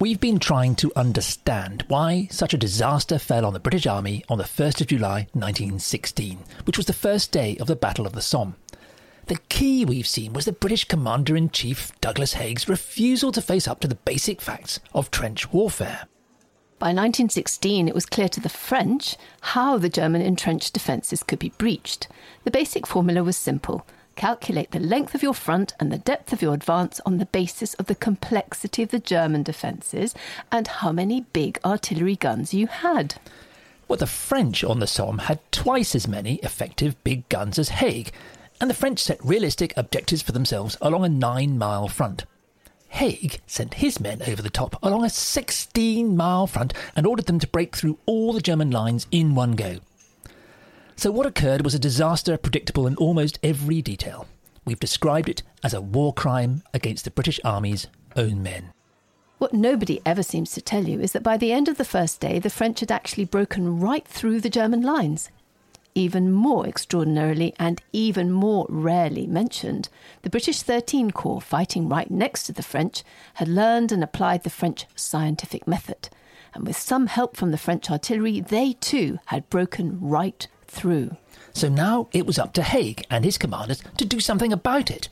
[0.00, 4.38] We've been trying to understand why such a disaster fell on the British Army on
[4.38, 8.22] the 1st of July 1916, which was the first day of the Battle of the
[8.22, 8.56] Somme.
[9.26, 13.68] The key we've seen was the British Commander in Chief Douglas Haig's refusal to face
[13.68, 16.06] up to the basic facts of trench warfare.
[16.78, 21.52] By 1916, it was clear to the French how the German entrenched defences could be
[21.58, 22.08] breached.
[22.44, 23.86] The basic formula was simple
[24.20, 27.72] calculate the length of your front and the depth of your advance on the basis
[27.74, 30.14] of the complexity of the German defences
[30.52, 33.14] and how many big artillery guns you had.
[33.88, 38.12] Well, the French on the Somme had twice as many effective big guns as Haig,
[38.60, 42.26] and the French set realistic objectives for themselves along a nine mile front.
[42.88, 47.38] Haig sent his men over the top along a 16 mile front and ordered them
[47.38, 49.78] to break through all the German lines in one go.
[51.00, 54.26] So, what occurred was a disaster predictable in almost every detail.
[54.66, 57.86] We've described it as a war crime against the British Army's
[58.16, 58.74] own men.
[59.38, 62.20] What nobody ever seems to tell you is that by the end of the first
[62.20, 65.30] day, the French had actually broken right through the German lines.
[65.94, 69.88] Even more extraordinarily and even more rarely mentioned,
[70.20, 74.50] the British 13 Corps, fighting right next to the French, had learned and applied the
[74.50, 76.10] French scientific method.
[76.52, 81.16] And with some help from the French artillery, they too had broken right through.
[81.52, 85.08] So now it was up to Haig and his commanders to do something about it.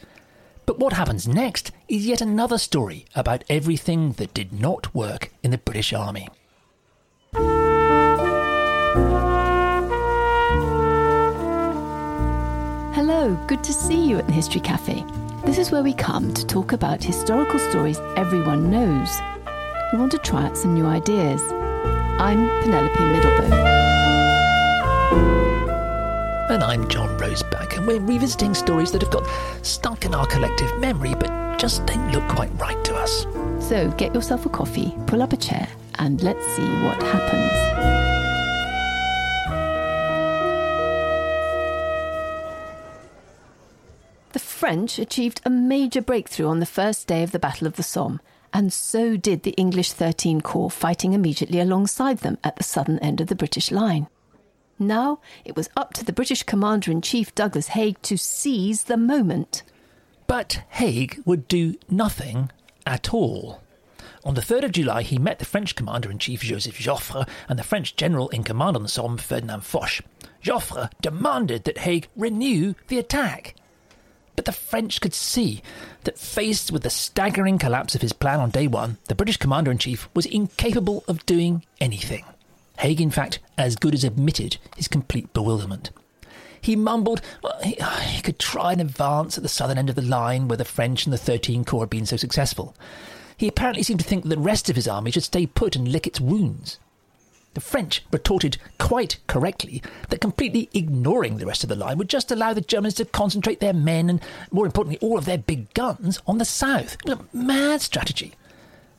[0.66, 5.50] But what happens next is yet another story about everything that did not work in
[5.50, 6.28] the British Army.
[12.94, 15.04] Hello, good to see you at the History Cafe.
[15.44, 19.18] This is where we come to talk about historical stories everyone knows.
[19.92, 21.40] We want to try out some new ideas.
[22.20, 23.78] I'm Penelope Middelboe.
[26.50, 29.28] And I'm John Roseback, and we're revisiting stories that have got
[29.60, 33.26] stuck in our collective memory but just don't look quite right to us.
[33.60, 37.52] So get yourself a coffee, pull up a chair, and let's see what happens.
[44.32, 47.82] The French achieved a major breakthrough on the first day of the Battle of the
[47.82, 48.22] Somme,
[48.54, 53.20] and so did the English 13 Corps fighting immediately alongside them at the southern end
[53.20, 54.08] of the British line.
[54.78, 58.96] Now it was up to the British Commander in Chief Douglas Haig to seize the
[58.96, 59.62] moment.
[60.26, 62.50] But Haig would do nothing
[62.86, 63.60] at all.
[64.24, 67.58] On the 3rd of July, he met the French Commander in Chief Joseph Joffre and
[67.58, 70.02] the French General in command on the Somme, Ferdinand Foch.
[70.42, 73.54] Joffre demanded that Haig renew the attack.
[74.36, 75.62] But the French could see
[76.04, 79.70] that, faced with the staggering collapse of his plan on day one, the British Commander
[79.70, 82.24] in Chief was incapable of doing anything.
[82.78, 85.90] Haig, in fact, as good as admitted his complete bewilderment.
[86.60, 90.02] He mumbled well, he, he, could try and advance at the southern end of the
[90.02, 92.74] line where the French and the 13 Corps had been so successful.
[93.36, 95.86] He apparently seemed to think that the rest of his army should stay put and
[95.86, 96.78] lick its wounds.
[97.54, 102.30] The French retorted quite correctly that completely ignoring the rest of the line would just
[102.30, 106.20] allow the Germans to concentrate their men and, more importantly, all of their big guns
[106.26, 106.96] on the south.
[107.04, 108.34] It was a mad strategy.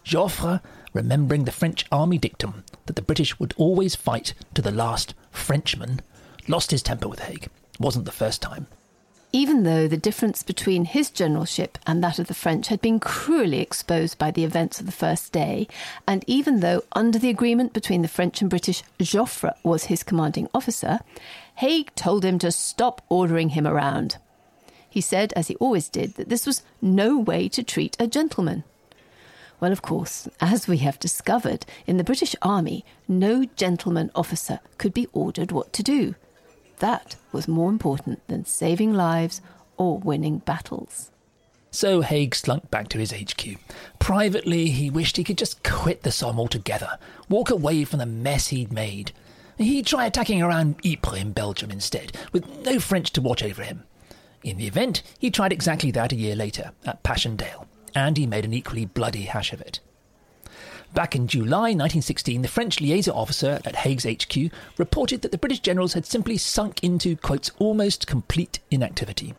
[0.04, 0.62] Joffre
[0.94, 6.02] remembering the French army dictum that the British would always fight to the last Frenchman,
[6.48, 7.50] lost his temper with Haig.
[7.80, 8.68] Wasn't the first time.
[9.32, 13.60] Even though the difference between his generalship and that of the French had been cruelly
[13.60, 15.68] exposed by the events of the first day,
[16.08, 20.50] and even though under the agreement between the French and British, Joffre was his commanding
[20.52, 21.00] officer,
[21.56, 24.18] Haig told him to stop ordering him around.
[24.90, 28.64] He said, as he always did, that this was no way to treat a gentleman.
[29.60, 34.94] Well, of course, as we have discovered, in the British Army, no gentleman officer could
[34.94, 36.16] be ordered what to do.
[36.80, 39.42] That was more important than saving lives
[39.76, 41.12] or winning battles.
[41.72, 43.58] So Haig slunk back to his HQ.
[44.00, 46.98] Privately, he wished he could just quit the Somme altogether,
[47.28, 49.12] walk away from the mess he'd made.
[49.58, 53.84] He'd try attacking around Ypres in Belgium instead, with no French to watch over him.
[54.42, 58.46] In the event, he tried exactly that a year later, at Passchendaele and he made
[58.46, 59.80] an equally bloody hash of it.
[60.94, 65.60] Back in July 1916, the French liaison officer at Haig's HQ reported that the British
[65.60, 69.36] generals had simply sunk into, quotes, almost complete inactivity.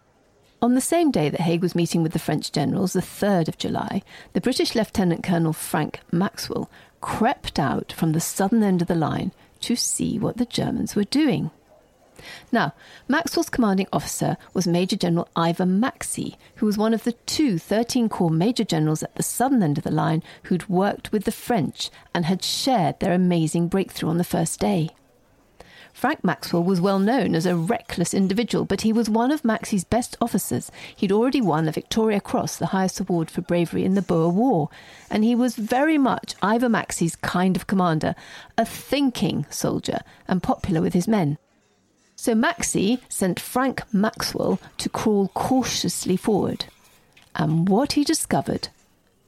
[0.63, 3.59] On the same day that Haig was meeting with the French generals, the 3rd of
[3.59, 4.03] July,
[4.35, 6.71] the British Lieutenant Colonel Frank Maxwell
[7.01, 11.05] crept out from the southern end of the line to see what the Germans were
[11.05, 11.51] doing.
[12.53, 12.75] Now,
[13.09, 18.09] Maxwell's commanding officer was Major General Ivor Maxse, who was one of the two 13
[18.09, 21.91] Corps Major Generals at the southern end of the line who'd worked with the French
[22.15, 24.91] and had shared their amazing breakthrough on the first day.
[25.93, 29.85] Frank Maxwell was well known as a reckless individual, but he was one of Maxse's
[29.85, 30.71] best officers.
[30.95, 34.71] He'd already won the Victoria Cross, the highest award for bravery in the Boer War,
[35.11, 38.15] and he was very much Ivor Maxse's kind of commander,
[38.57, 41.39] a thinking soldier and popular with his men.
[42.23, 46.67] So Maxse sent Frank Maxwell to crawl cautiously forward.
[47.35, 48.69] And what he discovered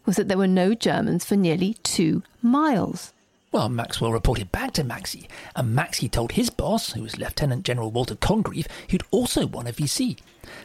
[0.05, 3.15] was that there were no Germans for nearly two miles.
[3.51, 7.91] Well, Maxwell reported back to Maxse, and Maxse told his boss, who was Lieutenant General
[7.91, 10.19] Walter Congreve, who'd also won a VC.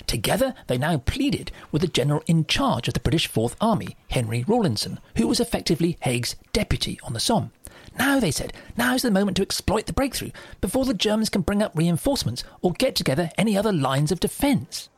[0.05, 4.43] Together, they now pleaded with the general in charge of the British Fourth Army, Henry
[4.45, 7.51] Rawlinson, who was effectively Haig's deputy on the Somme.
[7.97, 10.31] Now, they said, now's the moment to exploit the breakthrough
[10.61, 14.89] before the Germans can bring up reinforcements or get together any other lines of defence.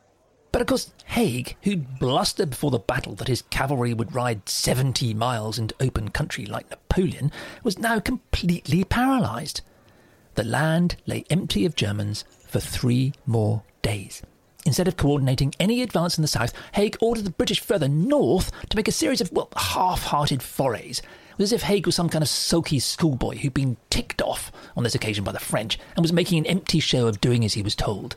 [0.52, 5.14] But of course, Haig, who'd blustered before the battle that his cavalry would ride 70
[5.14, 7.30] miles into open country like Napoleon,
[7.62, 9.62] was now completely paralysed.
[10.34, 14.22] The land lay empty of Germans for three more days.
[14.66, 18.76] Instead of coordinating any advance in the south, Haig ordered the British further north to
[18.76, 21.00] make a series of, well, half hearted forays.
[21.40, 24.94] As if Haig was some kind of sulky schoolboy who'd been ticked off on this
[24.94, 27.74] occasion by the French and was making an empty show of doing as he was
[27.74, 28.14] told.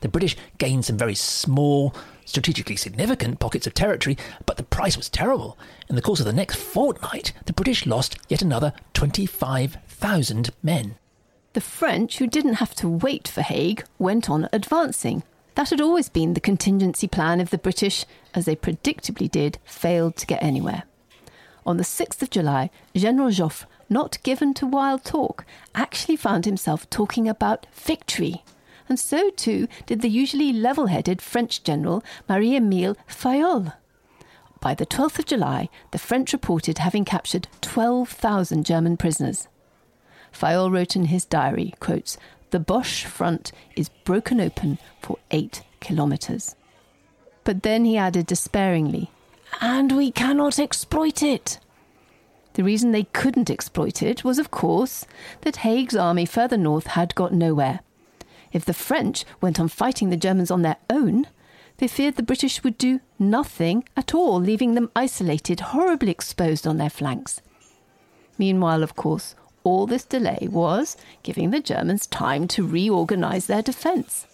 [0.00, 5.08] The British gained some very small, strategically significant pockets of territory, but the price was
[5.08, 5.56] terrible.
[5.88, 10.96] In the course of the next fortnight, the British lost yet another 25,000 men.
[11.52, 15.22] The French, who didn't have to wait for Haig, went on advancing.
[15.54, 18.04] That had always been the contingency plan if the British,
[18.34, 20.82] as they predictably did, failed to get anywhere.
[21.66, 26.88] On the 6th of July, General Joffre, not given to wild talk, actually found himself
[26.88, 28.42] talking about victory
[28.88, 33.74] and so too did the usually level headed French general Marie Emile Fayolle.
[34.60, 39.48] By the 12th of July, the French reported having captured 12,000 German prisoners.
[40.32, 42.16] Fayolle wrote in his diary, quotes,
[42.50, 46.56] The Boche front is broken open for eight kilometres.
[47.44, 49.10] But then he added despairingly,
[49.60, 51.58] And we cannot exploit it.
[52.54, 55.06] The reason they couldn't exploit it was, of course,
[55.42, 57.80] that Haig's army further north had got nowhere.
[58.52, 61.26] If the French went on fighting the Germans on their own,
[61.78, 66.78] they feared the British would do nothing at all, leaving them isolated, horribly exposed on
[66.78, 67.42] their flanks.
[68.38, 74.26] Meanwhile, of course, all this delay was giving the Germans time to reorganize their defense.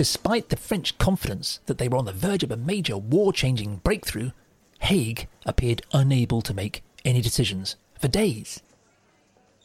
[0.00, 3.82] Despite the French confidence that they were on the verge of a major war changing
[3.84, 4.30] breakthrough,
[4.78, 8.62] Haig appeared unable to make any decisions for days.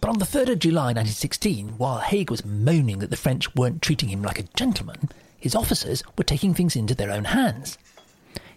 [0.02, 3.82] But on the 3rd of July 1916, while Haig was moaning that the French weren't
[3.82, 5.08] treating him like a gentleman,
[5.40, 7.78] his officers were taking things into their own hands.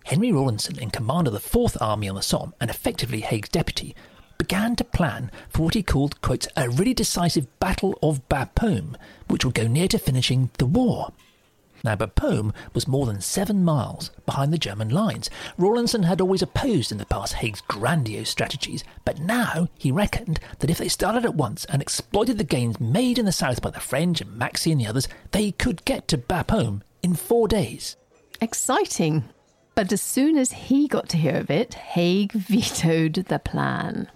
[0.03, 3.95] Henry Rawlinson, in command of the Fourth Army on the Somme and effectively Haig's deputy,
[4.37, 8.97] began to plan for what he called, quote, a really decisive Battle of Bapaume,
[9.29, 11.13] which would go near to finishing the war.
[11.85, 15.31] Now, Bapaume was more than seven miles behind the German lines.
[15.57, 20.71] Rawlinson had always opposed in the past Haig's grandiose strategies, but now he reckoned that
[20.71, 23.81] if they started at once and exploited the gains made in the south by the
[23.81, 27.97] French and Maxse and the others, they could get to Bapaume in four days.
[28.41, 29.25] Exciting.
[29.75, 34.11] But as soon as he got to hear of it, Haig vetoed the plan.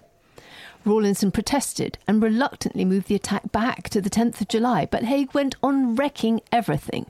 [0.85, 5.33] Rawlinson protested and reluctantly moved the attack back to the 10th of July, but Haig
[5.33, 7.05] went on wrecking everything.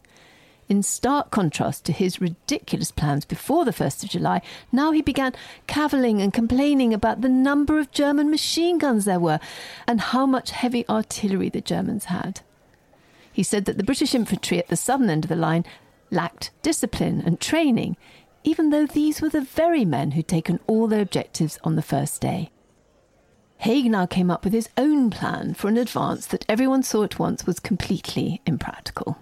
[0.69, 4.41] In stark contrast to his ridiculous plans before the 1st of July,
[4.71, 5.33] now he began
[5.67, 9.39] cavilling and complaining about the number of German machine guns there were
[9.87, 12.41] and how much heavy artillery the Germans had.
[13.31, 15.65] He said that the British infantry at the southern end of the line
[16.11, 17.97] lacked discipline and training,
[18.43, 22.21] even though these were the very men who'd taken all their objectives on the first
[22.21, 22.51] day.
[23.57, 27.19] Haig now came up with his own plan for an advance that everyone saw at
[27.19, 29.17] once was completely impractical.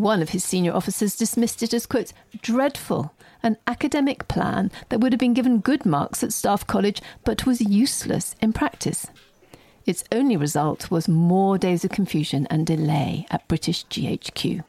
[0.00, 5.12] One of his senior officers dismissed it as, quote, dreadful, an academic plan that would
[5.12, 9.08] have been given good marks at Staff College but was useless in practice.
[9.84, 14.64] Its only result was more days of confusion and delay at British GHQ.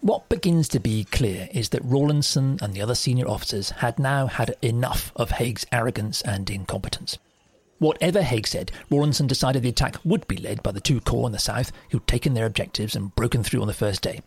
[0.00, 4.28] What begins to be clear is that Rawlinson and the other senior officers had now
[4.28, 7.18] had enough of Haig's arrogance and incompetence.
[7.78, 11.32] Whatever Haig said, Rawlinson decided the attack would be led by the two corps in
[11.32, 14.20] the south who'd taken their objectives and broken through on the first day.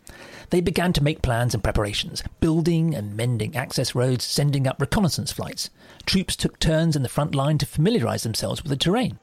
[0.51, 5.33] They began to make plans and preparations, building and mending access roads, sending up reconnaissance
[5.33, 5.69] flights.
[6.05, 9.19] Troops took turns in the front line to familiarise themselves with the terrain.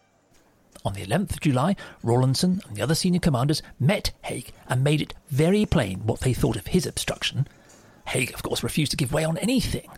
[0.84, 5.00] On the 11th of July, Rawlinson and the other senior commanders met Haig and made
[5.00, 7.48] it very plain what they thought of his obstruction.
[8.08, 9.90] Haig, of course, refused to give way on anything.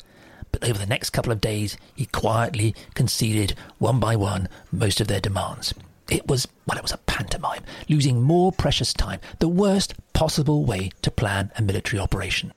[0.52, 5.08] But over the next couple of days, he quietly conceded, one by one, most of
[5.08, 5.74] their demands.
[6.08, 10.90] It was, well, it was a pantomime, losing more precious time, the worst possible way
[11.02, 12.52] to plan a military operation.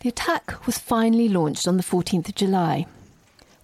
[0.00, 2.86] The attack was finally launched on the 14th of July.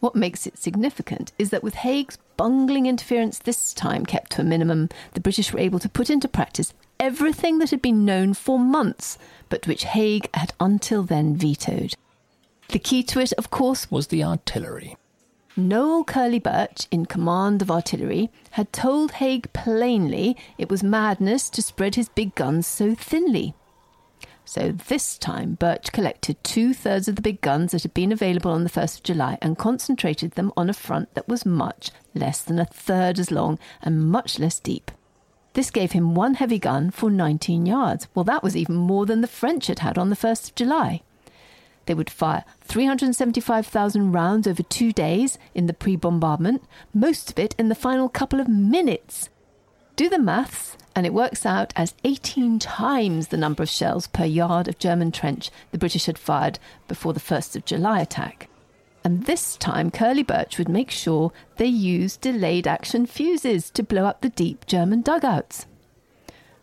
[0.00, 4.44] What makes it significant is that with Haig's bungling interference this time kept to a
[4.44, 8.58] minimum, the British were able to put into practice everything that had been known for
[8.58, 9.16] months,
[9.48, 11.94] but which Haig had until then vetoed.
[12.72, 14.96] The key to it, of course, was the artillery.
[15.58, 21.60] Noel Curly Birch, in command of artillery, had told Haig plainly it was madness to
[21.60, 23.54] spread his big guns so thinly.
[24.46, 28.50] So this time, Birch collected two thirds of the big guns that had been available
[28.50, 32.40] on the 1st of July and concentrated them on a front that was much less
[32.40, 34.90] than a third as long and much less deep.
[35.52, 38.08] This gave him one heavy gun for 19 yards.
[38.14, 41.02] Well, that was even more than the French had had on the 1st of July.
[41.92, 47.54] They would fire 375,000 rounds over two days in the pre bombardment, most of it
[47.58, 49.28] in the final couple of minutes.
[49.94, 54.24] Do the maths, and it works out as 18 times the number of shells per
[54.24, 56.58] yard of German trench the British had fired
[56.88, 58.48] before the 1st of July attack.
[59.04, 64.06] And this time, Curly Birch would make sure they used delayed action fuses to blow
[64.06, 65.66] up the deep German dugouts.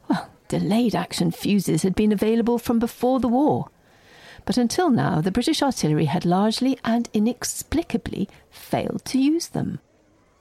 [0.10, 3.70] Well, delayed action fuses had been available from before the war
[4.46, 9.80] but until now the British artillery had largely and inexplicably failed to use them.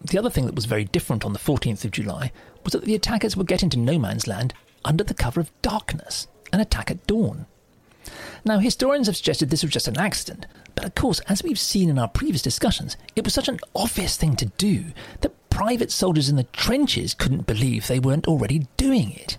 [0.00, 2.32] The other thing that was very different on the 14th of July
[2.64, 6.28] was that the attackers would get into no man's land under the cover of darkness
[6.52, 7.46] and attack at dawn.
[8.44, 11.90] Now, historians have suggested this was just an accident, but of course, as we've seen
[11.90, 14.84] in our previous discussions, it was such an obvious thing to do
[15.20, 19.36] that private soldiers in the trenches couldn't believe they weren't already doing it.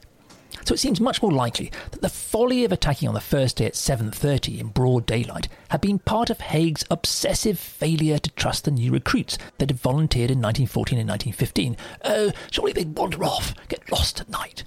[0.66, 3.66] So it seems much more likely that the folly of attacking on the first day
[3.66, 8.72] at 7.30 in broad daylight had been part of Haig's obsessive failure to trust the
[8.72, 11.78] new recruits that had volunteered in 1914 and 1915.
[12.04, 14.64] Oh, surely they'd wander off, get lost at night.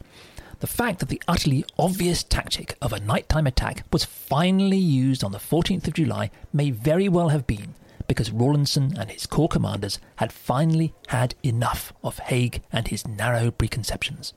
[0.60, 5.32] The fact that the utterly obvious tactic of a nighttime attack was finally used on
[5.32, 7.74] the 14th of July may very well have been
[8.06, 13.50] because Rawlinson and his corps commanders had finally had enough of Haig and his narrow
[13.50, 14.34] preconceptions.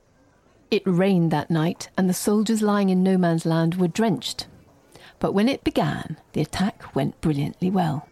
[0.72, 4.48] It rained that night, and the soldiers lying in no man's land were drenched.
[5.20, 8.08] But when it began, the attack went brilliantly well.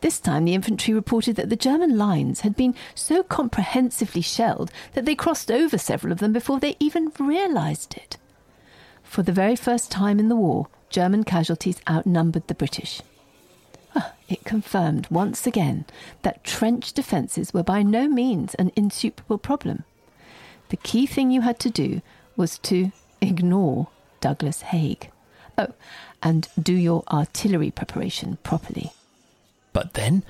[0.00, 5.06] This time, the infantry reported that the German lines had been so comprehensively shelled that
[5.06, 8.18] they crossed over several of them before they even realised it.
[9.02, 13.00] For the very first time in the war, German casualties outnumbered the British.
[13.96, 15.86] Ah, it confirmed once again
[16.22, 19.84] that trench defences were by no means an insuperable problem.
[20.68, 22.02] The key thing you had to do
[22.36, 23.88] was to ignore
[24.20, 25.10] Douglas Haig.
[25.56, 25.68] Oh,
[26.22, 28.92] and do your artillery preparation properly.
[29.72, 30.24] But then,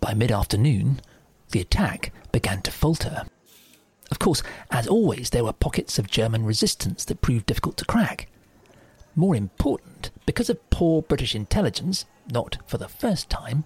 [0.00, 1.00] by mid afternoon,
[1.50, 3.24] the attack began to falter.
[4.10, 8.28] Of course, as always, there were pockets of German resistance that proved difficult to crack.
[9.14, 13.64] More important, because of poor British intelligence, not for the first time,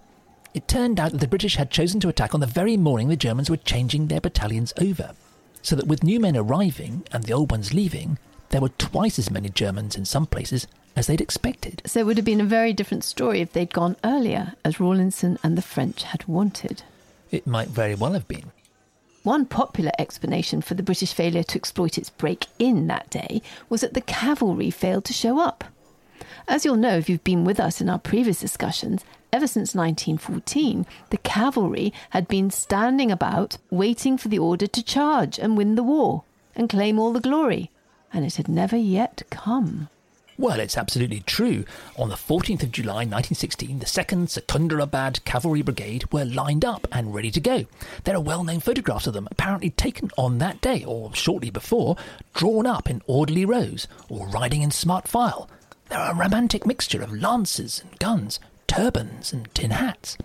[0.53, 3.17] it turned out that the British had chosen to attack on the very morning the
[3.17, 5.15] Germans were changing their battalions over
[5.63, 8.19] so that with new men arriving and the old ones leaving,
[8.51, 11.83] there were twice as many Germans in some places as they'd expected.
[11.87, 15.39] So it would have been a very different story if they'd gone earlier, as Rawlinson
[15.43, 16.83] and the French had wanted.
[17.31, 18.53] It might very well have been.
[19.23, 23.83] One popular explanation for the British failure to exploit its break in that day was
[23.83, 25.65] that the cavalry failed to show up.
[26.49, 30.87] As you'll know if you've been with us in our previous discussions, ever since 1914,
[31.11, 35.83] the cavalry had been standing about waiting for the order to charge and win the
[35.83, 37.71] war and claim all the glory,
[38.13, 39.89] and it had never yet come.
[40.41, 41.65] Well, it's absolutely true.
[41.97, 47.13] On the 14th of July 1916, the 2nd Secunderabad Cavalry Brigade were lined up and
[47.13, 47.65] ready to go.
[48.05, 51.97] There are well known photographs of them, apparently taken on that day or shortly before,
[52.35, 55.51] drawn up in orderly rows or riding in smart file.
[55.89, 60.17] They're a romantic mixture of lances and guns, turbans and tin hats.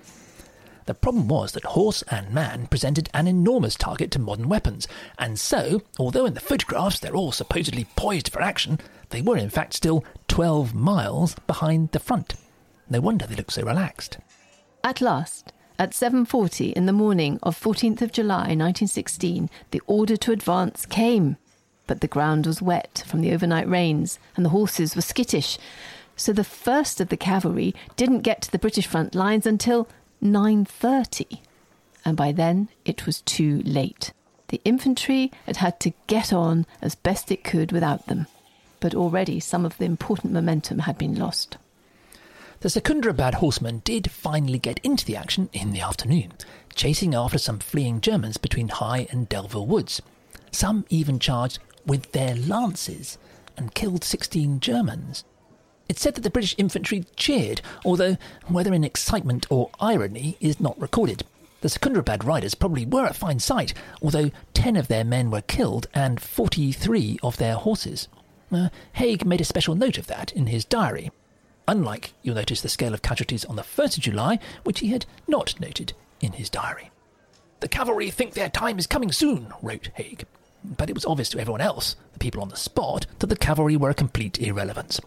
[0.85, 5.39] The problem was that horse and man presented an enormous target to modern weapons, and
[5.39, 9.73] so, although in the photographs they're all supposedly poised for action, they were in fact
[9.73, 12.35] still 12 miles behind the front.
[12.89, 14.17] No wonder they looked so relaxed.
[14.83, 20.33] At last, at 7:40 in the morning of 14th of July 1916, the order to
[20.33, 21.37] advance came.
[21.87, 25.57] But the ground was wet from the overnight rains, and the horses were skittish,
[26.15, 29.87] so the first of the cavalry didn't get to the British front lines until
[30.21, 31.39] 9:30.
[32.05, 34.11] And by then it was too late.
[34.49, 38.27] The infantry had had to get on as best it could without them,
[38.79, 41.57] but already some of the important momentum had been lost.
[42.59, 46.33] The Secunderabad horsemen did finally get into the action in the afternoon,
[46.75, 50.01] chasing after some fleeing Germans between High and Delville Woods.
[50.51, 53.17] Some even charged with their lances
[53.57, 55.23] and killed 16 Germans.
[55.89, 60.79] It's said that the British infantry cheered, although whether in excitement or irony is not
[60.79, 61.23] recorded.
[61.61, 65.87] The Secunderabad riders probably were a fine sight, although 10 of their men were killed
[65.93, 68.07] and 43 of their horses.
[68.51, 71.11] Uh, Haig made a special note of that in his diary.
[71.67, 75.05] Unlike, you'll notice, the scale of casualties on the 1st of July, which he had
[75.27, 76.91] not noted in his diary.
[77.61, 80.25] The cavalry think their time is coming soon, wrote Haig.
[80.65, 83.77] But it was obvious to everyone else, the people on the spot, that the cavalry
[83.77, 84.99] were a complete irrelevance.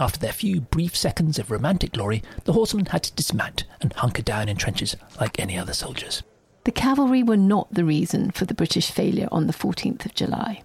[0.00, 4.22] After their few brief seconds of romantic glory, the horsemen had to dismount and hunker
[4.22, 6.22] down in trenches like any other soldiers.
[6.64, 10.62] The cavalry were not the reason for the British failure on the 14th of July.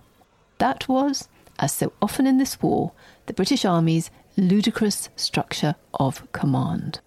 [0.60, 1.28] That was,
[1.60, 2.94] as so often in this war,
[3.26, 7.02] the British Army's ludicrous structure of command.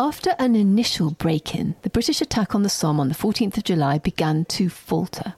[0.00, 3.64] After an initial break in, the British attack on the Somme on the 14th of
[3.64, 5.34] July began to falter.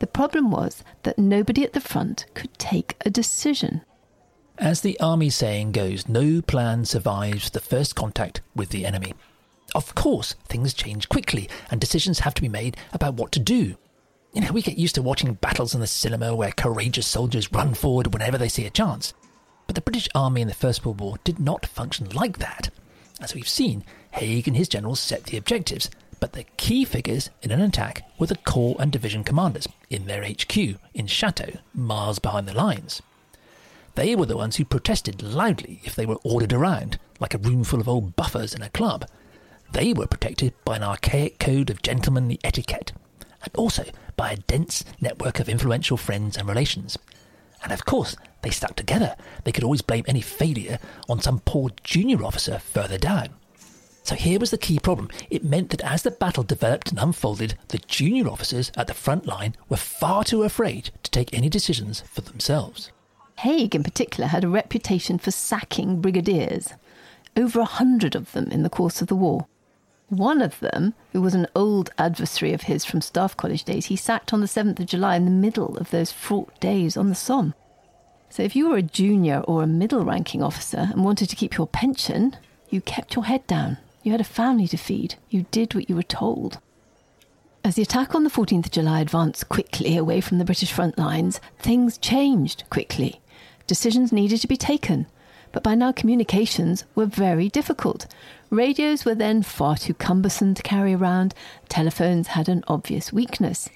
[0.00, 3.82] The problem was that nobody at the front could take a decision.
[4.58, 9.14] As the army saying goes, no plan survives the first contact with the enemy.
[9.76, 13.76] Of course, things change quickly and decisions have to be made about what to do.
[14.32, 17.74] You know, we get used to watching battles in the cinema where courageous soldiers run
[17.74, 19.14] forward whenever they see a chance.
[19.68, 22.70] But the British Army in the First World War did not function like that.
[23.20, 27.50] As we've seen, Haig and his generals set the objectives, but the key figures in
[27.50, 30.56] an attack were the corps and division commanders in their HQ
[30.94, 33.00] in Chateau, miles behind the lines.
[33.94, 37.64] They were the ones who protested loudly if they were ordered around, like a room
[37.64, 39.08] full of old buffers in a club.
[39.72, 42.92] They were protected by an archaic code of gentlemanly etiquette,
[43.42, 43.84] and also
[44.16, 46.98] by a dense network of influential friends and relations.
[47.62, 49.16] And of course, they stuck together.
[49.44, 53.30] They could always blame any failure on some poor junior officer further down.
[54.02, 55.08] So here was the key problem.
[55.28, 59.26] It meant that as the battle developed and unfolded, the junior officers at the front
[59.26, 62.90] line were far too afraid to take any decisions for themselves.
[63.38, 66.74] Haig, in particular, had a reputation for sacking brigadiers,
[67.36, 69.46] over a hundred of them in the course of the war.
[70.08, 73.96] One of them, who was an old adversary of his from Staff College days, he
[73.96, 77.14] sacked on the 7th of July in the middle of those fraught days on the
[77.14, 77.54] Somme.
[78.28, 81.56] So if you were a junior or a middle ranking officer and wanted to keep
[81.56, 82.36] your pension,
[82.68, 83.78] you kept your head down.
[84.02, 85.16] You had a family to feed.
[85.28, 86.58] You did what you were told.
[87.62, 90.96] As the attack on the 14th of July advanced quickly away from the British front
[90.96, 93.20] lines, things changed quickly.
[93.66, 95.06] Decisions needed to be taken.
[95.52, 98.06] But by now, communications were very difficult.
[98.48, 101.34] Radios were then far too cumbersome to carry around.
[101.68, 103.68] Telephones had an obvious weakness.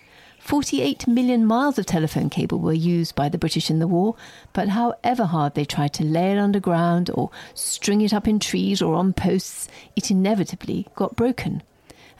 [0.44, 4.14] 48 million miles of telephone cable were used by the British in the war,
[4.52, 8.82] but however hard they tried to lay it underground or string it up in trees
[8.82, 11.62] or on posts, it inevitably got broken.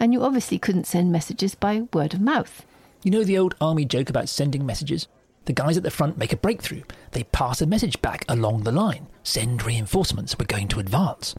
[0.00, 2.64] And you obviously couldn't send messages by word of mouth.
[3.02, 5.06] You know the old army joke about sending messages?
[5.44, 6.84] The guys at the front make a breakthrough.
[7.10, 9.06] They pass a message back along the line.
[9.22, 11.34] Send reinforcements, we're going to advance.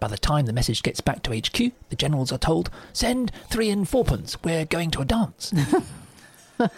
[0.00, 3.68] By the time the message gets back to HQ, the generals are told, send three
[3.68, 5.52] and fourpence, we're going to a dance.
[6.60, 6.70] now,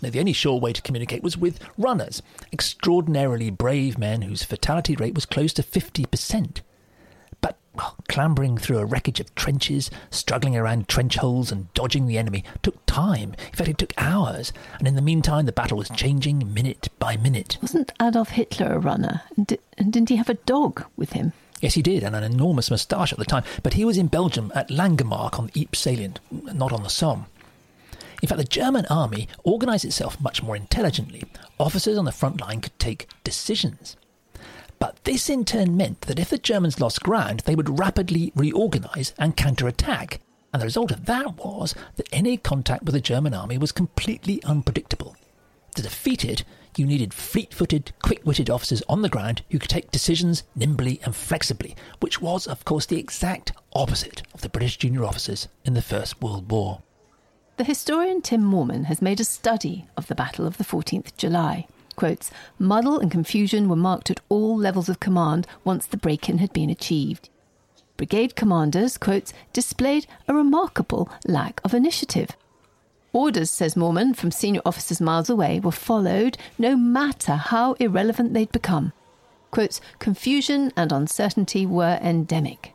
[0.00, 5.14] the only sure way to communicate was with runners, extraordinarily brave men whose fatality rate
[5.14, 6.60] was close to 50%.
[7.40, 12.18] But well, clambering through a wreckage of trenches, struggling around trench holes, and dodging the
[12.18, 13.34] enemy took time.
[13.50, 14.52] In fact, it took hours.
[14.78, 17.58] And in the meantime, the battle was changing minute by minute.
[17.60, 19.22] Wasn't Adolf Hitler a runner?
[19.36, 21.32] And, and didn't he have a dog with him?
[21.62, 23.44] Yes, he did, and an enormous moustache at the time.
[23.62, 27.26] But he was in Belgium at Langemarck on the Ypres salient, not on the Somme.
[28.22, 31.24] In fact, the German army organised itself much more intelligently.
[31.58, 33.96] Officers on the front line could take decisions.
[34.78, 39.12] But this in turn meant that if the Germans lost ground, they would rapidly reorganise
[39.18, 40.20] and counterattack.
[40.52, 44.42] And the result of that was that any contact with the German army was completely
[44.44, 45.16] unpredictable.
[45.74, 46.44] To defeat it,
[46.76, 51.00] you needed fleet footed, quick witted officers on the ground who could take decisions nimbly
[51.04, 55.74] and flexibly, which was, of course, the exact opposite of the British junior officers in
[55.74, 56.82] the First World War.
[57.58, 61.66] The historian Tim Mormon has made a study of the Battle of the 14th July.
[61.96, 66.38] Quotes, muddle and confusion were marked at all levels of command once the break in
[66.38, 67.28] had been achieved.
[67.98, 72.30] Brigade commanders, quotes, displayed a remarkable lack of initiative.
[73.12, 78.50] Orders, says Mormon, from senior officers miles away were followed no matter how irrelevant they'd
[78.50, 78.94] become.
[79.50, 82.72] Quotes, confusion and uncertainty were endemic.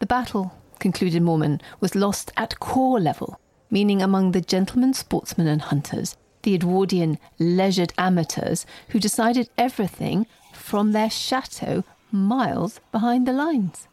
[0.00, 3.40] The battle, concluded Mormon, was lost at corps level,
[3.70, 10.92] meaning among the gentlemen sportsmen and hunters, the Edwardian leisured amateurs who decided everything from
[10.92, 13.88] their chateau miles behind the lines.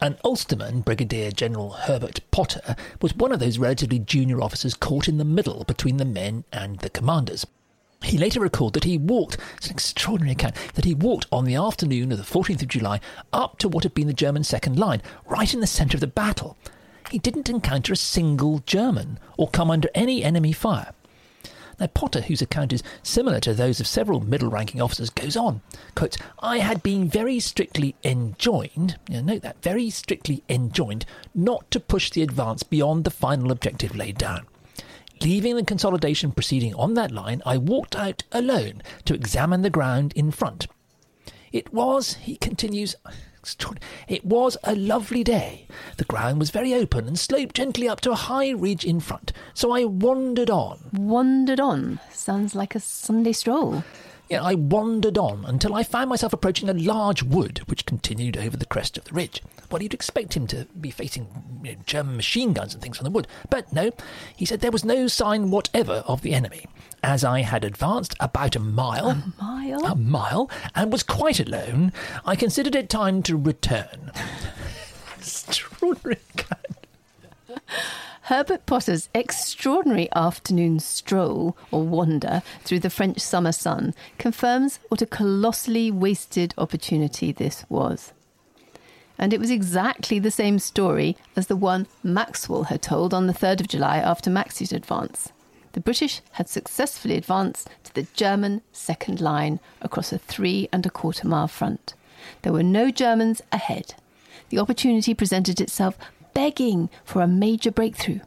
[0.00, 5.18] An Ulsterman, Brigadier General Herbert Potter, was one of those relatively junior officers caught in
[5.18, 7.46] the middle between the men and the commanders.
[8.02, 11.54] He later recalled that he walked, it's an extraordinary account, that he walked on the
[11.54, 13.00] afternoon of the 14th of July
[13.32, 16.06] up to what had been the German second line, right in the centre of the
[16.06, 16.58] battle.
[17.10, 20.92] He didn't encounter a single German or come under any enemy fire.
[21.78, 25.60] Now, Potter, whose account is similar to those of several middle ranking officers, goes on
[25.94, 31.68] quotes, I had been very strictly enjoined, you know, note that, very strictly enjoined not
[31.72, 34.46] to push the advance beyond the final objective laid down.
[35.20, 40.12] Leaving the consolidation proceeding on that line, I walked out alone to examine the ground
[40.14, 40.66] in front.
[41.52, 42.96] It was, he continues,
[44.08, 45.66] it was a lovely day.
[45.96, 49.32] The ground was very open and sloped gently up to a high ridge in front,
[49.52, 50.90] so I wandered on.
[50.92, 52.00] Wandered on?
[52.12, 53.84] Sounds like a Sunday stroll.
[54.42, 58.66] I wandered on until I found myself approaching a large wood which continued over the
[58.66, 59.42] crest of the ridge.
[59.70, 61.26] Well, you'd expect him to be facing
[61.62, 63.90] you know, German machine guns and things from the wood, but no,
[64.36, 66.66] he said there was no sign whatever of the enemy.
[67.02, 71.92] As I had advanced about a mile, a mile, a mile, and was quite alone,
[72.24, 74.10] I considered it time to return.
[75.18, 76.18] Extraordinary.
[78.28, 85.06] Herbert Potter's extraordinary afternoon stroll or wander through the French summer sun confirms what a
[85.06, 88.14] colossally wasted opportunity this was.
[89.18, 93.34] And it was exactly the same story as the one Maxwell had told on the
[93.34, 95.30] 3rd of July after Maxse's advance.
[95.72, 100.90] The British had successfully advanced to the German second line across a three and a
[100.90, 101.92] quarter mile front.
[102.40, 103.96] There were no Germans ahead.
[104.50, 105.98] The opportunity presented itself
[106.34, 108.20] begging for a major breakthrough.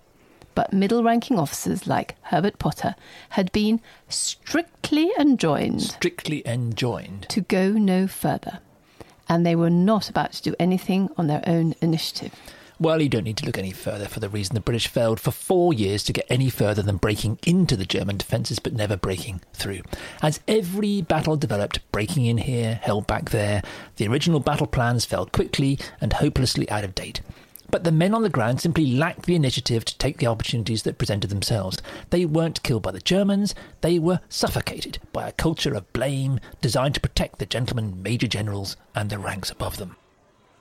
[0.55, 2.95] But middle ranking officers like Herbert Potter
[3.29, 5.83] had been strictly enjoined.
[5.83, 7.27] Strictly enjoined.
[7.29, 8.59] To go no further.
[9.29, 12.33] And they were not about to do anything on their own initiative.
[12.79, 15.31] Well, you don't need to look any further for the reason the British failed for
[15.31, 19.41] four years to get any further than breaking into the German defences but never breaking
[19.53, 19.81] through.
[20.21, 23.63] As every battle developed, breaking in here, held back there,
[23.95, 27.21] the original battle plans fell quickly and hopelessly out of date.
[27.69, 30.97] But the men on the ground simply lacked the initiative to take the opportunities that
[30.97, 31.77] presented themselves.
[32.09, 36.95] They weren't killed by the Germans, they were suffocated by a culture of blame designed
[36.95, 39.95] to protect the gentlemen major generals and the ranks above them.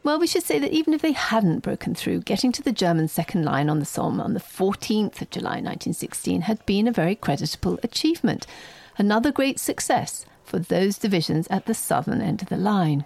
[0.03, 3.09] Well, we should say that even if they hadn't broken through, getting to the German
[3.09, 7.17] second line on the Somme on the 14th of July 1916 had been a very
[7.17, 8.47] creditable achievement.
[8.99, 13.05] Another great success for those divisions at the southern end of the line.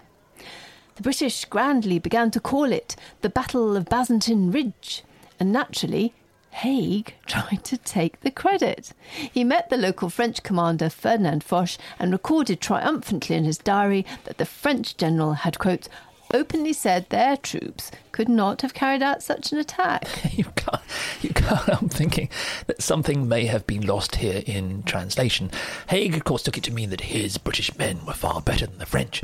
[1.00, 5.02] The British grandly began to call it the Battle of Bazentin Ridge,
[5.40, 6.12] and naturally,
[6.50, 8.92] Haig tried to take the credit.
[9.32, 14.36] He met the local French commander Ferdinand Foch and recorded triumphantly in his diary that
[14.36, 15.88] the French general had, quote,
[16.34, 20.06] openly said their troops could not have carried out such an attack.
[20.36, 20.82] you can't,
[21.22, 21.82] you can't.
[21.82, 22.28] I'm thinking
[22.66, 25.50] that something may have been lost here in translation.
[25.88, 28.76] Haig, of course, took it to mean that his British men were far better than
[28.76, 29.22] the French.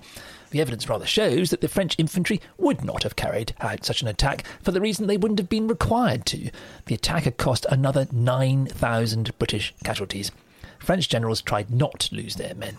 [0.56, 4.08] The evidence rather shows that the French infantry would not have carried out such an
[4.08, 6.50] attack for the reason they wouldn't have been required to.
[6.86, 10.32] The attack had cost another 9,000 British casualties.
[10.78, 12.78] French generals tried not to lose their men.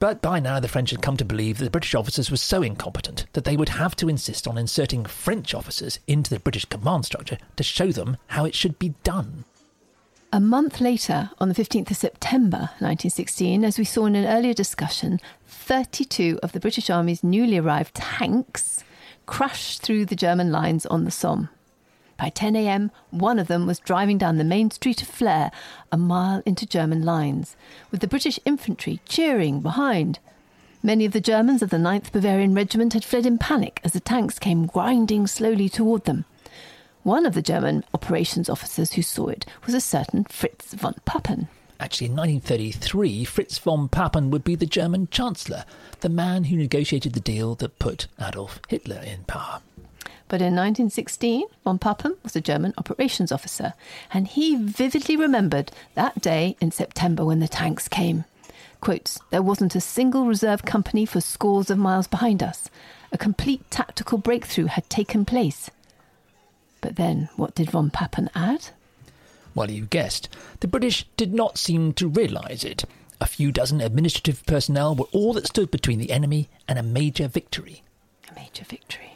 [0.00, 2.62] But by now the French had come to believe that the British officers were so
[2.62, 7.06] incompetent that they would have to insist on inserting French officers into the British command
[7.06, 9.46] structure to show them how it should be done.
[10.32, 14.54] A month later, on the 15th of September 1916, as we saw in an earlier
[14.54, 18.84] discussion, 32 of the British Army's newly arrived tanks
[19.26, 21.48] crashed through the German lines on the Somme.
[22.16, 25.50] By 10 a.m., one of them was driving down the main street of Flers,
[25.90, 27.56] a mile into German lines,
[27.90, 30.20] with the British infantry cheering behind.
[30.80, 34.00] Many of the Germans of the 9th Bavarian Regiment had fled in panic as the
[34.00, 36.24] tanks came grinding slowly toward them.
[37.02, 41.48] One of the German operations officers who saw it was a certain Fritz von Papen.
[41.80, 45.64] Actually, in 1933, Fritz von Papen would be the German Chancellor,
[46.00, 49.60] the man who negotiated the deal that put Adolf Hitler in power.
[50.28, 53.72] But in 1916, von Papen was a German operations officer,
[54.12, 58.24] and he vividly remembered that day in September when the tanks came.
[58.82, 62.68] Quotes, there wasn't a single reserve company for scores of miles behind us.
[63.10, 65.70] A complete tactical breakthrough had taken place.
[66.80, 68.68] But then, what did von Papen add?
[69.54, 70.28] Well, you guessed.
[70.60, 72.84] The British did not seem to realise it.
[73.20, 77.28] A few dozen administrative personnel were all that stood between the enemy and a major
[77.28, 77.82] victory.
[78.30, 79.14] A major victory.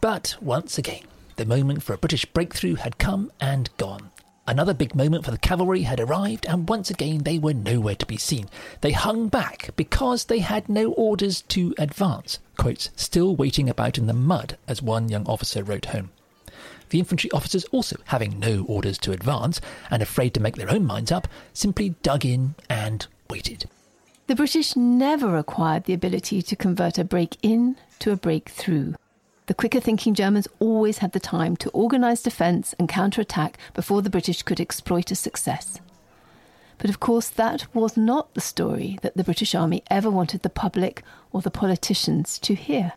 [0.00, 1.02] But once again,
[1.36, 4.10] the moment for a British breakthrough had come and gone.
[4.46, 8.06] Another big moment for the cavalry had arrived, and once again they were nowhere to
[8.06, 8.48] be seen.
[8.80, 12.38] They hung back because they had no orders to advance.
[12.56, 16.10] Quotes, still waiting about in the mud, as one young officer wrote home.
[16.92, 20.84] The infantry officers, also having no orders to advance and afraid to make their own
[20.84, 23.64] minds up, simply dug in and waited.
[24.26, 28.92] The British never acquired the ability to convert a break in to a breakthrough.
[29.46, 34.10] The quicker thinking Germans always had the time to organise defence and counterattack before the
[34.10, 35.80] British could exploit a success.
[36.76, 40.50] But of course, that was not the story that the British Army ever wanted the
[40.50, 41.02] public
[41.32, 42.92] or the politicians to hear.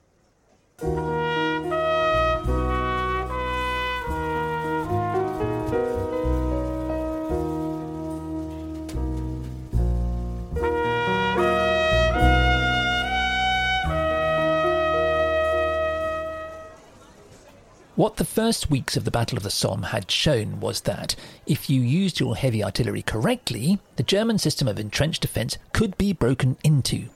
[17.96, 21.70] What the first weeks of the Battle of the Somme had shown was that, if
[21.70, 26.58] you used your heavy artillery correctly, the German system of entrenched defence could be broken
[26.62, 27.08] into.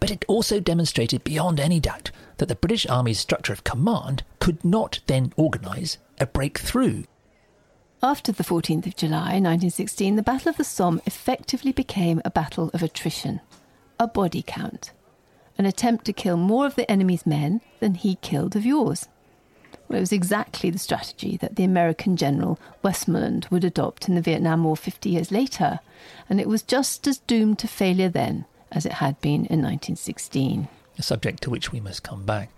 [0.00, 4.64] But it also demonstrated beyond any doubt that the British Army's structure of command could
[4.64, 7.04] not then organise a breakthrough.
[8.02, 12.68] After the 14th of July 1916, the Battle of the Somme effectively became a battle
[12.74, 13.40] of attrition,
[14.00, 14.90] a body count,
[15.56, 19.06] an attempt to kill more of the enemy's men than he killed of yours.
[19.94, 24.20] Well, it was exactly the strategy that the American general Westmoreland would adopt in the
[24.20, 25.78] Vietnam War 50 years later,
[26.28, 30.66] and it was just as doomed to failure then as it had been in 1916.
[30.98, 32.50] A subject to which we must come back.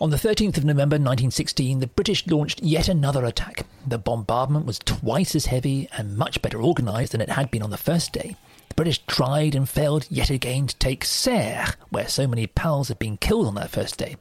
[0.00, 3.66] On the 13th of November 1916, the British launched yet another attack.
[3.84, 7.70] The bombardment was twice as heavy and much better organised than it had been on
[7.70, 8.36] the first day.
[8.68, 12.98] The British tried and failed yet again to take Serre, where so many pals had
[12.98, 14.16] been killed on that first day.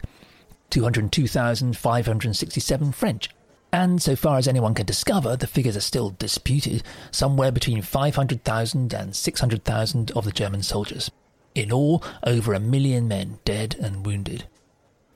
[0.71, 3.29] 202,567 French
[3.73, 8.93] and so far as anyone can discover, the figures are still disputed, somewhere between 500,000
[8.93, 11.11] and 600,000 of the German soldiers.
[11.55, 14.45] In all, over a million men dead and wounded.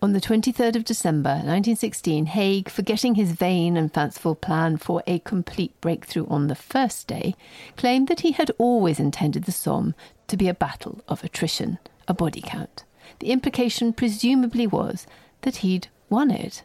[0.02, 5.18] On the 23rd of December 1916, Haig, forgetting his vain and fanciful plan for a
[5.20, 7.35] complete breakthrough on the first day,
[7.76, 9.94] claimed that he had always intended the Somme
[10.28, 12.85] to be a battle of attrition, a body count.
[13.20, 15.06] The implication presumably was
[15.42, 16.62] that he'd won it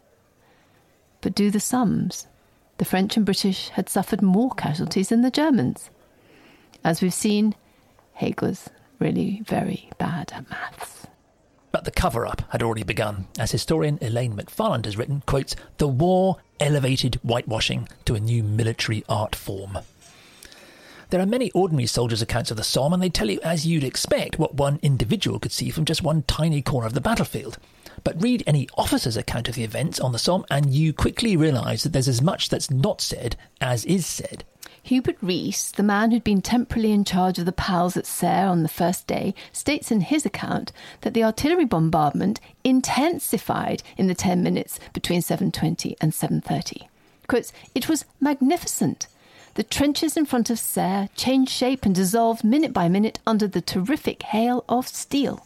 [1.22, 2.28] but do the sums.
[2.78, 5.90] The French and British had suffered more casualties than the Germans.
[6.84, 7.56] As we've seen,
[8.14, 11.01] Haig was really very bad at maths.
[11.72, 13.28] But the cover up had already begun.
[13.40, 19.04] As historian Elaine McFarland has written, quotes, the war elevated whitewashing to a new military
[19.08, 19.80] art form.
[21.12, 23.84] There are many ordinary soldiers' accounts of the Somme, and they tell you, as you'd
[23.84, 27.58] expect, what one individual could see from just one tiny corner of the battlefield.
[28.06, 31.84] But read any officer's account of the events on the Somme, and you quickly realise
[31.84, 34.46] that there's as much that's not said as is said.
[34.84, 38.64] Hubert Rees, the man who'd been temporarily in charge of the PALs at Serre on
[38.64, 44.42] the first day, states in his account that the artillery bombardment intensified in the 10
[44.42, 46.88] minutes between 7.20 and 7.30.
[47.28, 49.08] Quotes, it was magnificent.
[49.54, 53.62] The trenches in front of Serre changed shape and dissolved minute by minute under the
[53.62, 55.46] terrific hail of steel.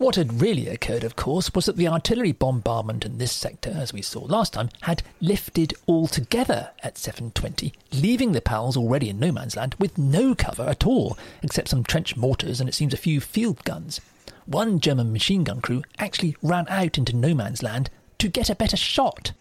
[0.00, 3.92] What had really occurred, of course, was that the artillery bombardment in this sector, as
[3.92, 9.30] we saw last time, had lifted altogether at 7.20, leaving the PALs already in no
[9.30, 12.96] man's land with no cover at all, except some trench mortars and it seems a
[12.96, 14.00] few field guns.
[14.46, 18.54] One German machine gun crew actually ran out into no man's land to get a
[18.54, 19.32] better shot.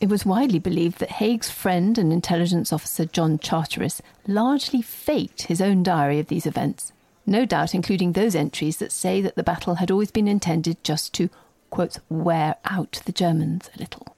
[0.00, 5.60] It was widely believed that Haig's friend and intelligence officer John Charteris largely faked his
[5.60, 6.92] own diary of these events
[7.26, 11.12] no doubt including those entries that say that the battle had always been intended just
[11.14, 11.28] to,
[11.70, 14.16] quote, wear out the Germans a little.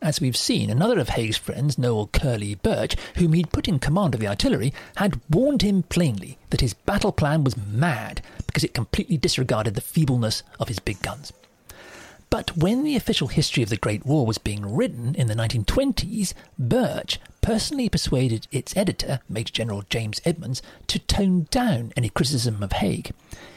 [0.00, 4.14] As we've seen, another of Haig's friends, Noel Curly Birch, whom he'd put in command
[4.14, 8.74] of the artillery, had warned him plainly that his battle plan was mad because it
[8.74, 11.32] completely disregarded the feebleness of his big guns.
[12.30, 16.34] But when the official history of the Great War was being written in the 1920s,
[16.58, 22.72] Birch personally persuaded its editor, Major General James Edmonds, to tone down any criticism of
[22.72, 23.12] Haig.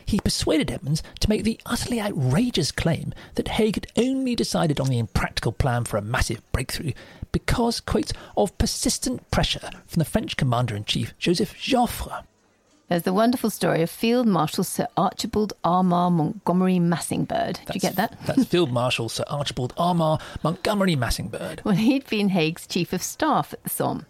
[0.05, 4.87] He persuaded Edmonds to make the utterly outrageous claim that Haig had only decided on
[4.87, 6.93] the impractical plan for a massive breakthrough
[7.33, 12.23] because, quote, of persistent pressure from the French commander in chief, Joseph Joffre.
[12.91, 17.53] There's the wonderful story of Field Marshal Sir Archibald Armar Montgomery Massingberd.
[17.53, 18.17] Did That's, you get that?
[18.25, 21.63] that's Field Marshal Sir Archibald Armar Montgomery Massingberd.
[21.63, 24.07] Well, he'd been Haig's chief of staff at the Somme.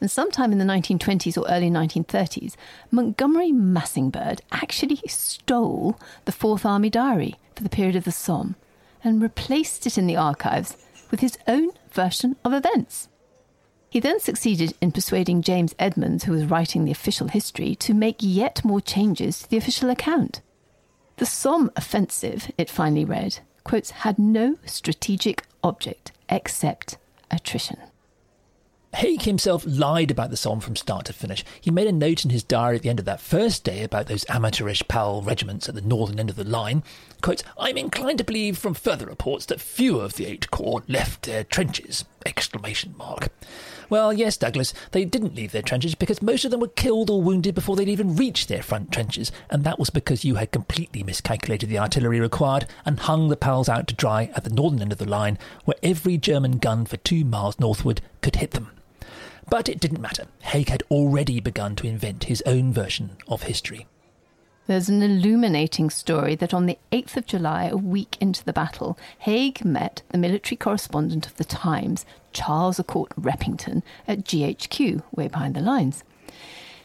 [0.00, 2.56] And sometime in the 1920s or early 1930s,
[2.90, 8.56] Montgomery Massingberd actually stole the Fourth Army diary for the period of the Somme
[9.04, 10.76] and replaced it in the archives
[11.12, 13.08] with his own version of events.
[13.96, 18.16] He then succeeded in persuading James Edmonds, who was writing the official history, to make
[18.18, 20.42] yet more changes to the official account.
[21.16, 26.98] The Somme offensive, it finally read, quotes, had no strategic object except
[27.30, 27.78] attrition.
[28.96, 31.42] Haig himself lied about the Somme from start to finish.
[31.58, 34.08] He made a note in his diary at the end of that first day about
[34.08, 36.82] those amateurish PAL regiments at the northern end of the line.
[37.22, 41.22] Quote, I'm inclined to believe from further reports that few of the Eighth Corps left
[41.22, 42.04] their trenches!
[42.26, 43.30] Exclamation mark.
[43.88, 47.22] Well, yes, Douglas, they didn't leave their trenches because most of them were killed or
[47.22, 51.02] wounded before they'd even reached their front trenches, and that was because you had completely
[51.02, 54.92] miscalculated the artillery required and hung the PALs out to dry at the northern end
[54.92, 58.70] of the line, where every German gun for two miles northward could hit them.
[59.48, 60.26] But it didn't matter.
[60.42, 63.86] Haig had already begun to invent his own version of history.
[64.66, 68.98] There's an illuminating story that on the 8th of July, a week into the battle,
[69.18, 75.54] Haig met the military correspondent of the Times, Charles A'Court Repington, at GHQ, way behind
[75.54, 76.02] the lines.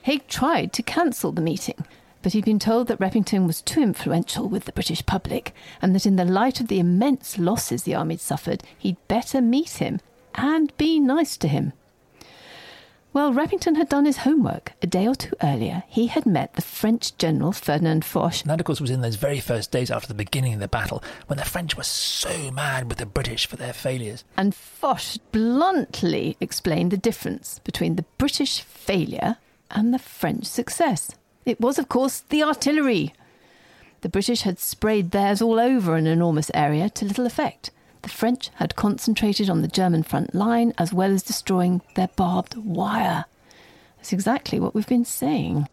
[0.03, 1.83] Haig tried to cancel the meeting,
[2.21, 6.05] but he'd been told that Repington was too influential with the British public, and that
[6.05, 9.99] in the light of the immense losses the army had suffered, he'd better meet him
[10.35, 11.73] and be nice to him.
[13.13, 14.71] Well, Repington had done his homework.
[14.81, 18.39] A day or two earlier, he had met the French General Ferdinand Foch.
[18.41, 20.69] And that, of course, was in those very first days after the beginning of the
[20.69, 24.23] battle, when the French were so mad with the British for their failures.
[24.37, 29.35] And Foch bluntly explained the difference between the British failure
[29.69, 31.11] and the French success.
[31.45, 33.13] It was, of course, the artillery.
[34.01, 37.71] The British had sprayed theirs all over an enormous area to little effect.
[38.01, 42.55] The French had concentrated on the German front line as well as destroying their barbed
[42.55, 43.25] wire.
[43.97, 45.67] That's exactly what we've been saying.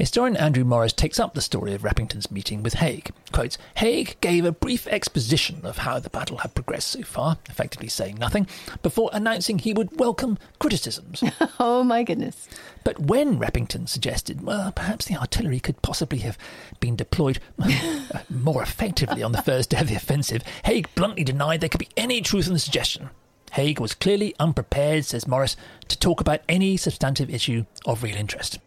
[0.00, 3.10] Historian Andrew Morris takes up the story of Repington's meeting with Haig.
[3.32, 7.88] Quotes, Haig gave a brief exposition of how the battle had progressed so far, effectively
[7.88, 8.46] saying nothing,
[8.82, 11.22] before announcing he would welcome criticisms.
[11.60, 12.48] oh my goodness.
[12.82, 16.38] But when Repington suggested, well, perhaps the artillery could possibly have
[16.80, 21.60] been deployed uh, more effectively on the first day of the offensive, Haig bluntly denied
[21.60, 23.10] there could be any truth in the suggestion.
[23.52, 25.58] Haig was clearly unprepared, says Morris,
[25.88, 28.60] to talk about any substantive issue of real interest.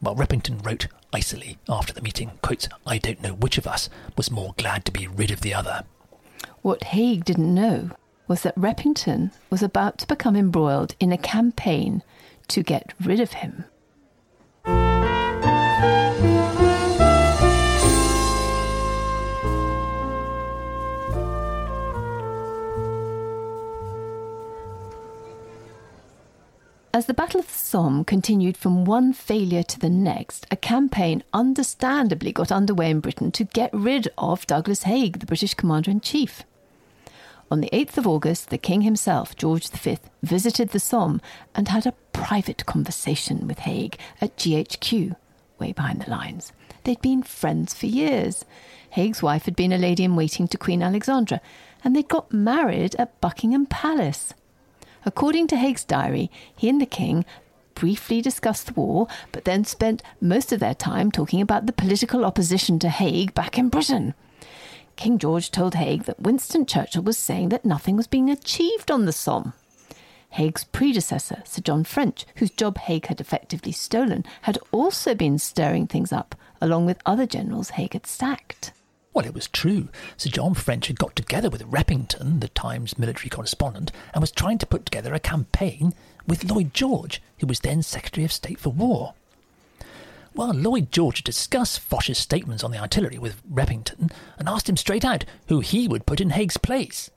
[0.00, 4.30] While Repington wrote icily after the meeting, quotes, I don't know which of us was
[4.30, 5.84] more glad to be rid of the other.
[6.62, 7.90] What Haig didn't know
[8.26, 12.02] was that Repington was about to become embroiled in a campaign
[12.48, 13.66] to get rid of him.
[26.92, 31.22] As the Battle of the Somme continued from one failure to the next, a campaign
[31.32, 36.00] understandably got underway in Britain to get rid of Douglas Haig, the British Commander in
[36.00, 36.42] Chief.
[37.48, 41.20] On the 8th of August, the King himself, George V, visited the Somme
[41.54, 45.14] and had a private conversation with Haig at GHQ,
[45.60, 46.52] way behind the lines.
[46.82, 48.44] They'd been friends for years.
[48.90, 51.40] Haig's wife had been a lady in waiting to Queen Alexandra,
[51.84, 54.34] and they'd got married at Buckingham Palace.
[55.04, 57.24] According to Haig's diary, he and the king
[57.74, 62.24] briefly discussed the war, but then spent most of their time talking about the political
[62.24, 64.14] opposition to Haig back in Britain.
[64.96, 69.06] King George told Haig that Winston Churchill was saying that nothing was being achieved on
[69.06, 69.54] the Somme.
[70.34, 75.86] Haig's predecessor, Sir John French, whose job Haig had effectively stolen, had also been stirring
[75.86, 78.72] things up, along with other generals Haig had sacked.
[79.12, 79.88] Well, it was true.
[80.16, 84.58] Sir John French had got together with Repington, the Times military correspondent, and was trying
[84.58, 85.94] to put together a campaign
[86.26, 89.14] with Lloyd George, who was then Secretary of State for War.
[90.32, 95.04] Well, Lloyd George discussed Foch's statements on the artillery with Repington and asked him straight
[95.04, 97.10] out who he would put in Haig's place.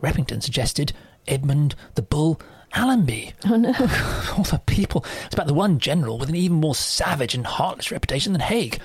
[0.00, 0.92] Repington suggested
[1.26, 2.40] Edmund, the Bull,
[2.72, 3.32] Allenby.
[3.46, 3.70] Oh no.
[4.36, 5.04] All the people.
[5.24, 8.78] It's about the one general with an even more savage and heartless reputation than Haig.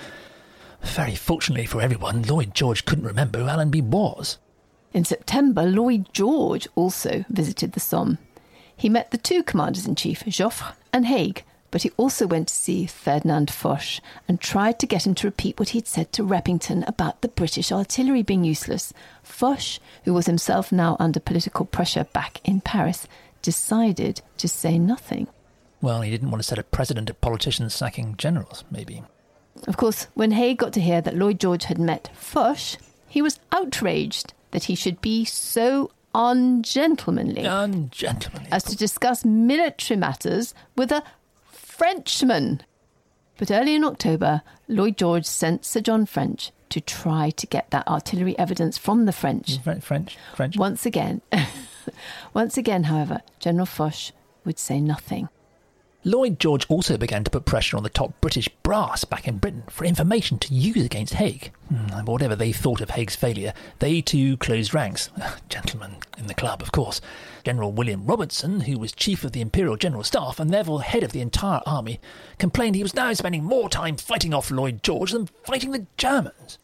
[0.82, 4.38] Very fortunately for everyone, Lloyd George couldn't remember who Allenby was.
[4.94, 8.18] In September, Lloyd George also visited the Somme.
[8.76, 12.54] He met the two commanders in chief, Joffre and Haig, but he also went to
[12.54, 16.84] see Ferdinand Foch and tried to get him to repeat what he'd said to Repington
[16.88, 18.94] about the British artillery being useless.
[19.24, 23.08] Foch, who was himself now under political pressure back in Paris,
[23.42, 25.28] decided to say nothing.
[25.82, 29.04] Well, he didn't want to set a precedent of politicians sacking generals, maybe.
[29.68, 32.78] Of course, when Haig got to hear that Lloyd George had met Foch,
[33.08, 38.50] he was outraged that he should be so ungentlemanly Ungentlemanly.
[38.52, 41.04] as to discuss military matters with a
[41.52, 42.62] Frenchman.
[43.38, 47.88] But early in October, Lloyd George sent Sir John French to try to get that
[47.88, 49.60] artillery evidence from the French.
[49.60, 50.18] Fre- French.
[50.36, 50.58] French.
[50.58, 51.22] Once again,
[52.34, 54.12] once again, however, General Foch
[54.46, 55.28] would say nothing.
[56.04, 59.64] Lloyd George also began to put pressure on the top British brass back in Britain
[59.70, 61.52] for information to use against Haig.
[61.70, 65.12] Hmm, whatever they thought of Haig's failure, they too closed ranks.
[65.50, 67.02] Gentlemen in the club, of course.
[67.44, 71.12] General William Robertson, who was chief of the Imperial General Staff and therefore head of
[71.12, 72.00] the entire army,
[72.40, 76.58] complained he was now spending more time fighting off Lloyd George than fighting the Germans.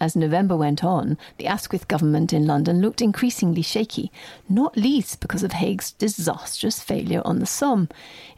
[0.00, 4.10] As November went on, the Asquith government in London looked increasingly shaky,
[4.48, 7.88] not least because of Haig's disastrous failure on the Somme.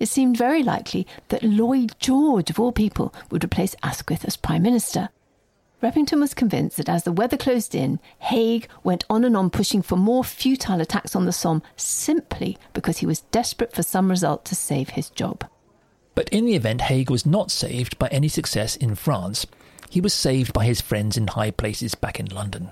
[0.01, 4.63] It seemed very likely that Lloyd George, of all people, would replace Asquith as Prime
[4.63, 5.11] Minister.
[5.81, 9.83] Repington was convinced that as the weather closed in, Haig went on and on pushing
[9.83, 14.45] for more futile attacks on the Somme simply because he was desperate for some result
[14.47, 15.45] to save his job.
[16.15, 19.47] But in the event, Haig was not saved by any success in France.
[19.93, 22.70] He was saved by his friends in high places back in London.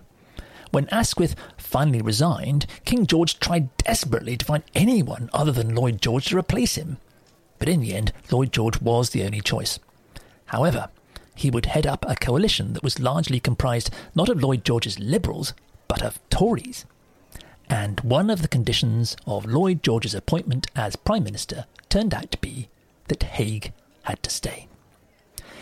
[0.70, 6.28] When Asquith finally resigned, King George tried desperately to find anyone other than Lloyd George
[6.28, 6.96] to replace him.
[7.58, 9.78] But in the end, Lloyd George was the only choice.
[10.46, 10.88] However,
[11.34, 15.52] he would head up a coalition that was largely comprised not of Lloyd George's Liberals,
[15.88, 16.86] but of Tories.
[17.68, 22.38] And one of the conditions of Lloyd George's appointment as Prime Minister turned out to
[22.38, 22.70] be
[23.08, 24.68] that Haig had to stay.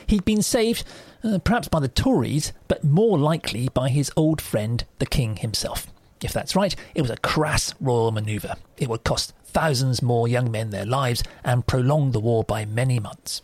[0.07, 0.85] He'd been saved,
[1.25, 5.87] uh, perhaps by the Tories, but more likely by his old friend, the King himself.
[6.23, 8.57] If that's right, it was a crass royal manoeuvre.
[8.77, 12.99] It would cost thousands more young men their lives and prolong the war by many
[12.99, 13.43] months.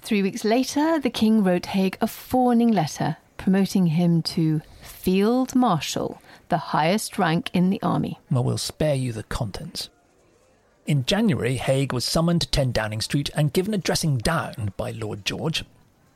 [0.00, 6.20] Three weeks later, the king wrote Haig a fawning letter promoting him to Field Marshal,
[6.48, 8.18] the highest rank in the army.
[8.30, 9.90] Well, we'll spare you the contents.
[10.86, 14.90] In January, Haig was summoned to 10 Downing Street and given a dressing down by
[14.90, 15.64] Lloyd George.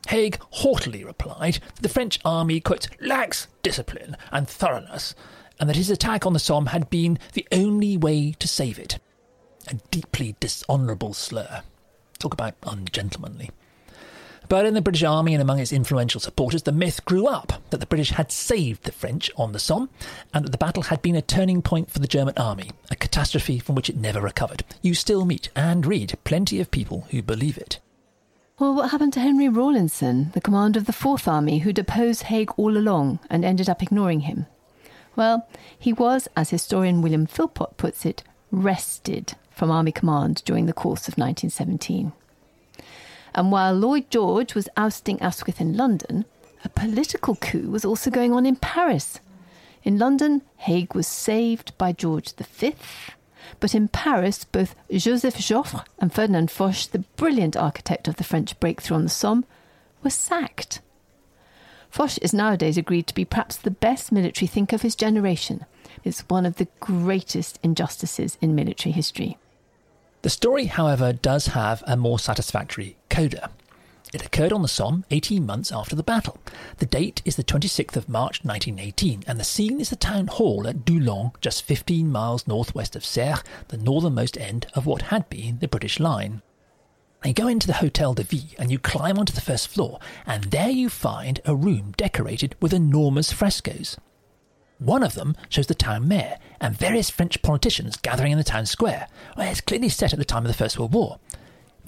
[0.09, 5.13] Haig haughtily replied that the French army, quote, lacks discipline and thoroughness,
[5.59, 8.97] and that his attack on the Somme had been the only way to save it.
[9.67, 11.61] A deeply dishonourable slur.
[12.17, 13.51] Talk about ungentlemanly.
[14.47, 17.79] But in the British Army and among its influential supporters, the myth grew up that
[17.79, 19.91] the British had saved the French on the Somme
[20.33, 23.59] and that the battle had been a turning point for the German army, a catastrophe
[23.59, 24.63] from which it never recovered.
[24.81, 27.79] You still meet and read plenty of people who believe it.
[28.59, 32.51] Well, what happened to Henry Rawlinson, the commander of the Fourth Army, who deposed Haig
[32.57, 34.47] all along and ended up ignoring him?
[35.15, 35.47] Well,
[35.77, 41.07] he was, as historian William Philpott puts it, wrested from Army command during the course
[41.07, 42.11] of 1917.
[43.33, 46.25] And while Lloyd George was ousting Asquith in London,
[46.65, 49.21] a political coup was also going on in Paris.
[49.83, 52.75] In London, Haig was saved by George V,
[53.59, 58.59] but in Paris, both Joseph Joffre and Ferdinand Foch, the brilliant architect of the French
[58.59, 59.45] breakthrough on the Somme,
[60.03, 60.81] were sacked.
[61.89, 65.65] Foch is nowadays agreed to be perhaps the best military thinker of his generation.
[66.03, 69.37] It's one of the greatest injustices in military history.
[70.21, 73.49] The story, however, does have a more satisfactory coda.
[74.11, 76.39] It occurred on the Somme 18 months after the battle.
[76.77, 80.67] The date is the 26th of March 1918, and the scene is the town hall
[80.67, 85.59] at Doullens, just 15 miles northwest of Serre, the northernmost end of what had been
[85.59, 86.41] the British line.
[87.23, 90.45] You go into the Hotel de Ville and you climb onto the first floor, and
[90.45, 93.97] there you find a room decorated with enormous frescoes.
[94.79, 98.65] One of them shows the town mayor and various French politicians gathering in the town
[98.65, 101.19] square, where it's clearly set at the time of the First World War.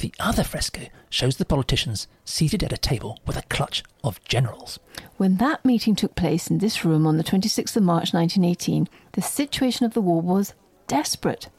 [0.01, 4.79] The other fresco shows the politicians seated at a table with a clutch of generals.
[5.17, 9.21] When that meeting took place in this room on the 26th of March 1918, the
[9.21, 10.55] situation of the war was
[10.87, 11.49] desperate.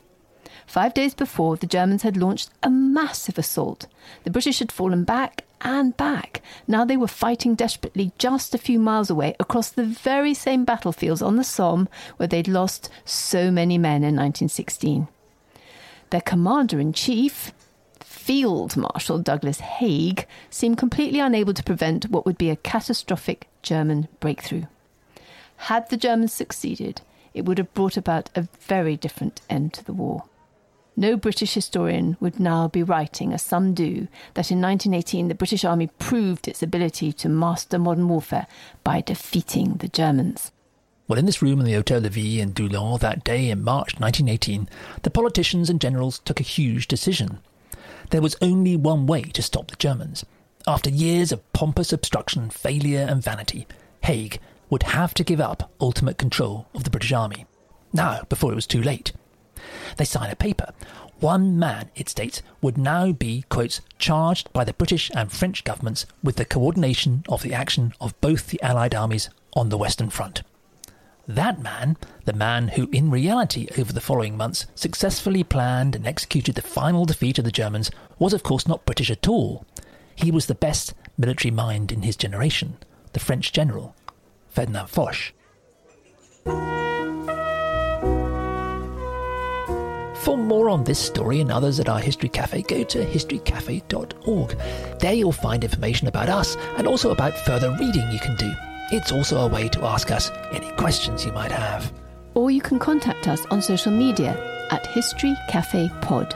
[0.66, 3.86] Five days before, the Germans had launched a massive assault.
[4.24, 6.42] The British had fallen back, and back.
[6.66, 11.22] Now they were fighting desperately just a few miles away across the very same battlefields
[11.22, 15.06] on the Somme where they'd lost so many men in 1916.
[16.10, 17.52] Their commander in chief,
[18.22, 24.06] Field Marshal Douglas Haig, seemed completely unable to prevent what would be a catastrophic German
[24.20, 24.66] breakthrough.
[25.56, 27.00] Had the Germans succeeded,
[27.34, 30.22] it would have brought about a very different end to the war.
[30.96, 35.64] No British historian would now be writing, as some do, that in 1918 the British
[35.64, 38.46] Army proved its ability to master modern warfare
[38.84, 40.52] by defeating the Germans.
[41.08, 43.98] Well, in this room in the Hotel de Ville in Doullens that day in March
[43.98, 44.68] 1918,
[45.02, 47.40] the politicians and generals took a huge decision.
[48.12, 50.26] There was only one way to stop the Germans.
[50.66, 53.66] After years of pompous obstruction, failure, and vanity,
[54.02, 54.38] Haig
[54.68, 57.46] would have to give up ultimate control of the British Army.
[57.90, 59.12] Now, before it was too late.
[59.96, 60.74] They sign a paper.
[61.20, 66.04] One man, it states, would now be, quotes, charged by the British and French governments
[66.22, 70.42] with the coordination of the action of both the Allied armies on the Western Front.
[71.28, 76.56] That man, the man who in reality over the following months successfully planned and executed
[76.56, 79.64] the final defeat of the Germans, was of course not British at all.
[80.16, 82.76] He was the best military mind in his generation,
[83.12, 83.94] the French general,
[84.48, 85.32] Ferdinand Foch.
[90.22, 94.58] For more on this story and others at our History Cafe, go to historycafe.org.
[95.00, 98.52] There you'll find information about us and also about further reading you can do.
[98.92, 101.90] It's also a way to ask us any questions you might have.
[102.34, 104.36] Or you can contact us on social media
[104.70, 106.34] at History Cafe Pod.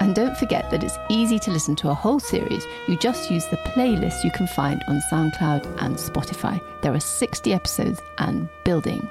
[0.00, 2.66] And don't forget that it's easy to listen to a whole series.
[2.86, 6.60] You just use the playlist you can find on SoundCloud and Spotify.
[6.82, 9.08] There are 60 episodes and building.